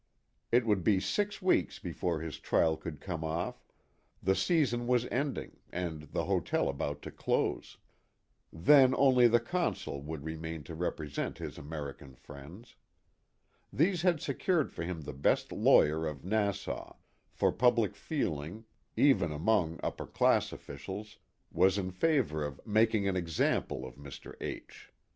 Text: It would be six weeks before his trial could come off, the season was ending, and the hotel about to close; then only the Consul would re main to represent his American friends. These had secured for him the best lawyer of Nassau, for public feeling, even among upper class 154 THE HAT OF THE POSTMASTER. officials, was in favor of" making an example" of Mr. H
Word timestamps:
It 0.51 0.65
would 0.65 0.83
be 0.83 0.99
six 0.99 1.43
weeks 1.43 1.77
before 1.77 2.21
his 2.21 2.39
trial 2.39 2.75
could 2.75 2.99
come 2.99 3.23
off, 3.23 3.63
the 4.19 4.33
season 4.33 4.87
was 4.87 5.05
ending, 5.11 5.57
and 5.71 6.09
the 6.11 6.25
hotel 6.25 6.69
about 6.69 7.03
to 7.03 7.11
close; 7.11 7.77
then 8.51 8.95
only 8.97 9.27
the 9.27 9.39
Consul 9.39 10.01
would 10.01 10.23
re 10.25 10.35
main 10.35 10.63
to 10.63 10.73
represent 10.73 11.37
his 11.37 11.59
American 11.59 12.15
friends. 12.15 12.77
These 13.71 14.01
had 14.01 14.19
secured 14.19 14.73
for 14.73 14.81
him 14.81 15.01
the 15.01 15.13
best 15.13 15.51
lawyer 15.51 16.07
of 16.07 16.25
Nassau, 16.25 16.95
for 17.29 17.51
public 17.51 17.95
feeling, 17.95 18.65
even 18.97 19.31
among 19.31 19.79
upper 19.83 20.07
class 20.07 20.51
154 20.51 20.51
THE 20.51 20.51
HAT 20.51 20.81
OF 20.81 21.05
THE 21.05 21.13
POSTMASTER. 21.13 21.15
officials, 21.15 21.17
was 21.51 21.77
in 21.77 21.91
favor 21.91 22.43
of" 22.43 22.59
making 22.77 23.07
an 23.07 23.15
example" 23.15 23.85
of 23.85 23.97
Mr. 23.97 24.33
H 24.41 24.91